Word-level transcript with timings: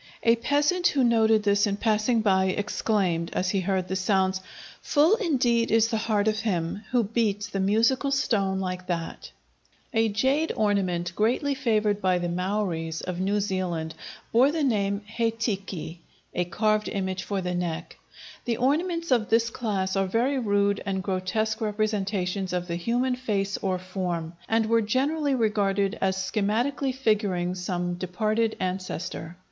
A 0.23 0.35
peasant 0.37 0.87
who 0.87 1.03
noted 1.03 1.43
this 1.43 1.67
in 1.67 1.77
passing 1.77 2.21
by, 2.21 2.45
exclaimed, 2.45 3.29
as 3.33 3.51
he 3.51 3.59
heard 3.61 3.87
the 3.87 3.95
sounds: 3.95 4.41
"Full 4.81 5.13
indeed 5.17 5.69
is 5.69 5.89
the 5.89 5.97
heart 6.09 6.27
of 6.27 6.39
him 6.39 6.81
who 6.89 7.03
beats 7.03 7.47
the 7.47 7.59
musical 7.59 8.09
stone 8.09 8.59
like 8.59 8.87
that!" 8.87 9.29
A 9.93 10.09
jade 10.09 10.51
ornament 10.55 11.13
greatly 11.15 11.53
favored 11.53 12.01
by 12.01 12.17
the 12.17 12.29
Maoris 12.29 13.01
of 13.01 13.19
New 13.19 13.39
Zealand 13.39 13.93
bore 14.31 14.51
the 14.51 14.63
name 14.63 15.03
hei 15.05 15.29
tiki 15.29 16.01
("a 16.33 16.45
carved 16.45 16.87
image 16.89 17.21
for 17.21 17.39
the 17.39 17.53
neck"). 17.53 17.95
The 18.45 18.57
ornaments 18.57 19.11
of 19.11 19.29
this 19.29 19.51
class 19.51 19.95
are 19.95 20.07
very 20.07 20.39
rude 20.39 20.81
and 20.83 21.03
grotesque 21.03 21.61
representations 21.61 22.53
of 22.53 22.65
the 22.65 22.75
human 22.75 23.15
face 23.15 23.55
or 23.57 23.77
form, 23.77 24.33
and 24.49 24.65
were 24.65 24.81
generally 24.81 25.35
regarded 25.35 25.99
as 26.01 26.17
schematically 26.17 26.91
figuring 26.91 27.53
some 27.53 27.93
departed 27.93 28.55
ancestor. 28.59 29.37